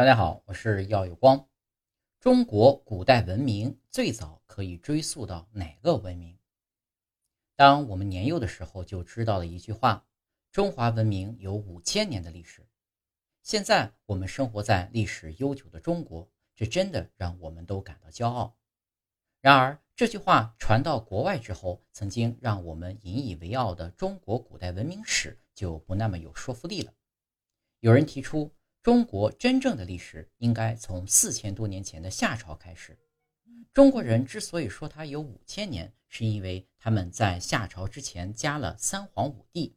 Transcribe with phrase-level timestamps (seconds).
[0.00, 1.46] 大家好，我是耀有光。
[2.20, 6.38] 中国古代文明最早可以追溯到哪个文明？
[7.54, 10.06] 当我们年幼的时候就知道了一句话：
[10.50, 12.66] 中华文明有五千年的历史。
[13.42, 16.26] 现在我们生活在历史悠久的中国，
[16.56, 18.56] 这真的让我们都感到骄傲。
[19.42, 26.90] 然而，这句话传到国外之后，曾经让我们引以为傲的中国古代文明史就不那么有说服力了。
[27.80, 28.50] 有人提出。
[28.82, 32.98] 中国真正的历史应该从四千多年前的夏朝开始。
[33.74, 39.76] 中国人之所以说它有五千年，是因为他们在夏朝之前加了三皇五帝，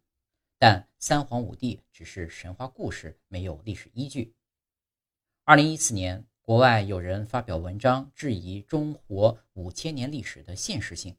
[0.58, 4.34] 但三皇五帝只是神话故事，没有历史依据。
[5.44, 11.18] 二零一四年，国外有人发表文章质疑中国五千年历史的现实性。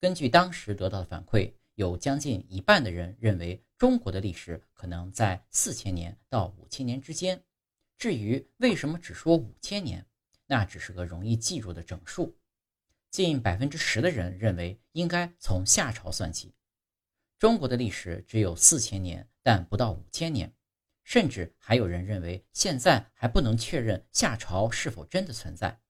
[0.00, 1.52] 根据当时得到的反馈。
[1.80, 7.42] 有将近一半的人认为中国的历史可能在四千年到五千年之间。
[7.96, 10.06] 至于为什么只说五千年，
[10.46, 12.36] 那只是个容易记住的整数。
[13.10, 16.54] 近百分之十的人认为应该从夏朝算起。
[17.38, 20.54] 中国的历史只有四千年，但不到五千年。
[21.02, 25.80] 甚至还有人认为现在还不能确认夏朝是否真的存在。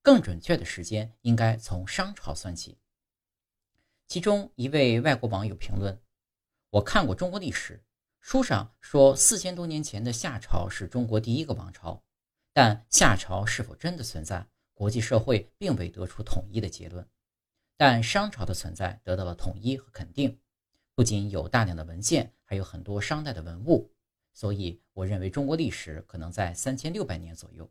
[0.00, 2.78] 更准确的时间应该从商朝算起。
[4.06, 6.00] 其中一位外国网友评论
[6.70, 7.82] ：“我看过中国历史
[8.20, 12.04] 书上说，四千多年前的夏朝是中国第一个王朝，
[12.52, 17.08] 但夏朝是否真的存在，国际社会并未得出统一的结论。
[17.76, 20.38] 但商朝的存在得到了统一和肯定，
[20.94, 23.90] 不仅有大量的文献，还有很多商代的文物。
[24.32, 27.68] 所以，我认为中国历史可能在三千六百年左右，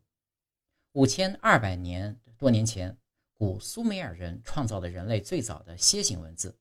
[0.92, 2.98] 五千二百年多年前。”
[3.36, 6.56] 古苏美尔人创造了人类最早的楔形文字。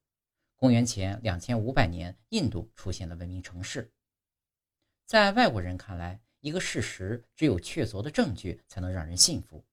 [0.56, 3.92] 公元前两千五百年，印度出现了文明城市。
[5.06, 9.64] 在外国人看来，一个事实只有确凿的证据才能让人信服。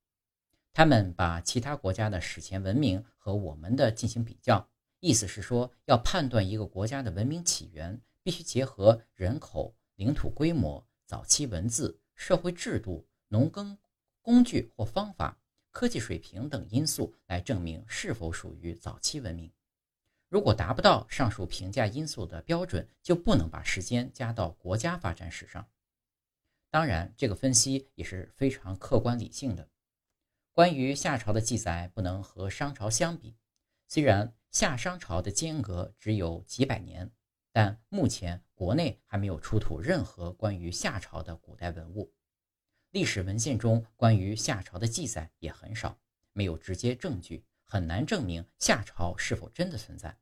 [0.73, 4.69] 他们把其他国家的史前文明和我们的进行比较，
[5.01, 13.79] 意思是说，要判断一个国家的文明起源，必须结合人口、领土规模、早期文字、社会制度、农耕
[14.21, 15.39] 工具或方法。
[15.71, 19.53] 科技水平等因素来证明是否属于早期文明。
[20.29, 25.69] 如果达不到上述评价因素的标准，就不能把时间加到国家发展史上。
[26.71, 29.69] 当然，这个分析也是非常客观理性的。
[30.53, 33.37] 关于夏朝的记载不能和商朝相比，
[33.89, 37.11] 虽然夏商朝的间隔只有几百年，
[37.51, 42.13] 但目前国内还没有出土任何关于夏朝的古代文物。
[42.93, 46.01] 历史文献中关于夏朝的记载也很少，
[46.33, 50.19] 没有直接证据，很难证明夏朝是否真的存在。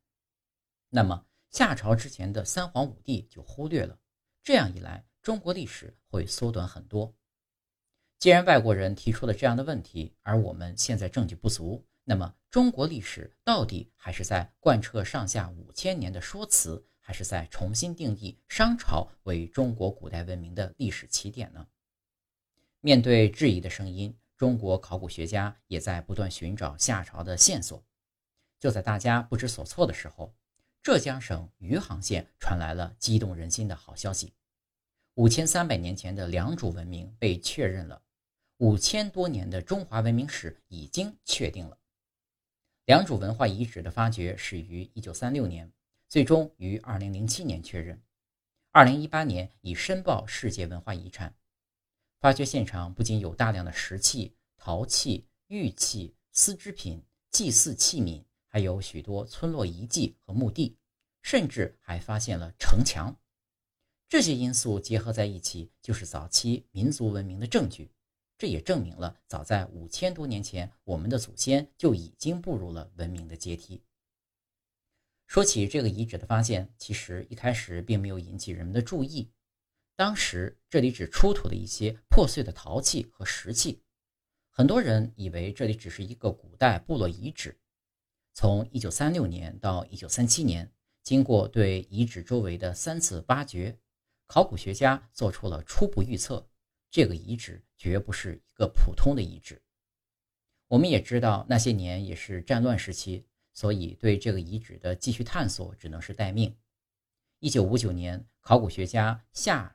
[0.90, 3.98] 那么夏朝之前的三皇五帝就忽略了，
[4.42, 7.14] 这样一来，中国历史会缩短很多。
[8.18, 21.66] 既然外国人提出了这样的问题，而我们现在证据不足，那么中国历史到底还是在贯彻上下五千年的说辞，还是在重新定义商朝为中国古代文明的历史起点呢？
[22.80, 27.84] 面对质疑的声音，中国考古学家也在不断寻找夏朝的线索。
[28.60, 30.32] 就在大家不知所措的时候，
[30.80, 34.32] 浙江省余杭县传来了激动人心的好消息：
[35.14, 38.00] 五千三百年前的良渚文明被确认了，
[38.58, 41.76] 五千多年的中华文明史已经确定了。
[42.84, 45.70] 良渚文化遗址的发掘始于一九三六年，
[46.08, 48.00] 最终于二零零七年确认，
[48.70, 51.34] 二零一八年已申报世界文化遗产。
[52.20, 60.76] 发掘现场不仅有大量的石器、陶器、玉器、丝织品、祭祀器皿，还有许多村落遗迹和墓地，
[61.22, 63.16] 甚至还发现了城墙。
[64.08, 67.92] 这些因素结合在一起，就是早期民族文明的证据。
[68.36, 73.82] 这也证明了，早在五千多年前，我们的祖先就已经步入了文明的阶梯。
[75.26, 79.30] 说起这个遗址的发现，其实一开始并没有引起人们的注意。
[79.98, 83.82] 当时这里只出土了一些破碎的陶器和石器，
[84.48, 87.58] 很多人以为这里只是一个古代部落遗址。
[88.32, 90.72] 从1936年到1937年，
[91.02, 93.76] 经过对遗址周围的三次挖掘，
[94.28, 96.48] 考古学家做出了初步预测：
[96.92, 99.60] 这个遗址绝不是一个普通的遗址。
[100.68, 106.56] 我们也知道那些年也是战乱时期，所以对这个遗址的继续探索只能是待命。
[107.40, 109.74] 1959年，考古学家夏。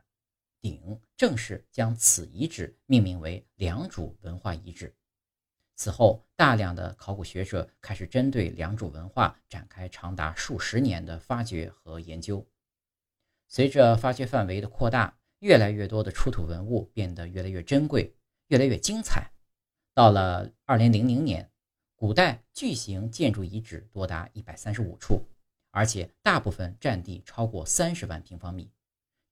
[0.64, 4.96] 鼎正式将此遗址命名为良渚文化遗址。
[5.76, 12.48] 此后，大量的考古学者开始针对良渚文化展开长达数十年的发掘和研究。
[13.50, 18.16] 随着发掘范围的扩大，越来越多的出土文物变得越来越珍贵，
[18.48, 19.30] 越来越精彩。
[19.94, 21.52] 到了二零零零年，
[21.94, 25.28] 古代巨型建筑遗址多达一百三十五处，
[25.72, 28.72] 而且大部分占地超过三十万平方米。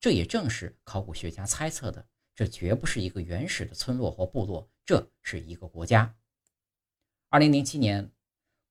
[0.01, 2.03] 这也正是考古学家猜测的，
[2.33, 6.15] 这绝不是一个原始的村落或部落，这是一个国家。
[7.29, 8.11] 二零零七年，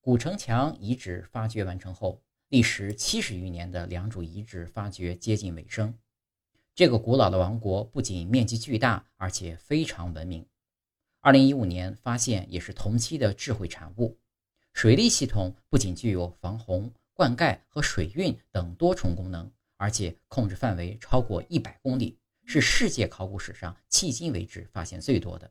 [0.01, 2.21] 古城墙遗址发掘完成后。
[2.49, 5.97] 历时七十余年的良渚遗址发掘接近尾声。
[6.75, 10.45] 这个古老的王国不仅面积巨大，而且非常文明。
[11.21, 14.19] 二零一五年发现也是同期的智慧产物。
[14.73, 19.49] 水利系统不仅具有防洪、灌溉和水运等多重功能，
[19.81, 25.51] 而且控制范围超过一百公里，是世界考古史上迄今为止发现最多的。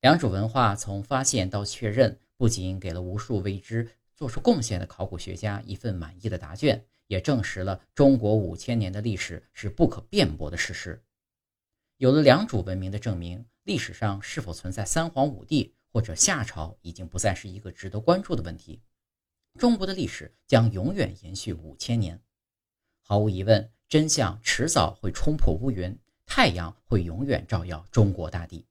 [0.00, 3.88] 良渚文化从发现到确认，不仅给了无数未知。
[4.16, 11.00] 做出贡献的考古学家一份满意的答卷，也证实了中国五千年的历史是不可辩驳的事实。
[11.98, 18.82] 有了良渚文明的证明，历史上是否存在三皇五帝或者夏朝，已经不再是一个值得关注的问题。
[19.56, 22.20] 中国的历史将永远延续五千年。
[23.06, 28.66] 毫无疑问，真相迟早会冲破乌云，太阳会永远照耀中国大地。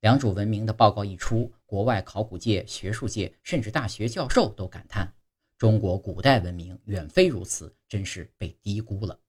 [0.00, 5.12] 良渚文明的报告一出，国外考古界、学术界，甚至大学教授都感叹：
[5.58, 9.20] 中国古代文明远非如此，真是被低估了。